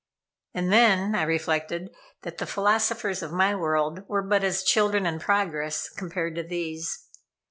[0.55, 1.93] And then I reflected
[2.23, 7.05] that the philosophers of my world were but as children in progress compared to these.